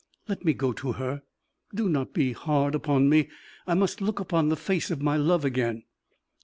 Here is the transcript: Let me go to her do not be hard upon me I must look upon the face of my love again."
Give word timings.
Let 0.27 0.43
me 0.43 0.53
go 0.55 0.73
to 0.73 0.93
her 0.93 1.21
do 1.75 1.87
not 1.87 2.11
be 2.11 2.33
hard 2.33 2.73
upon 2.73 3.07
me 3.07 3.29
I 3.67 3.75
must 3.75 4.01
look 4.01 4.19
upon 4.19 4.49
the 4.49 4.55
face 4.55 4.89
of 4.89 4.99
my 4.99 5.15
love 5.15 5.45
again." 5.45 5.83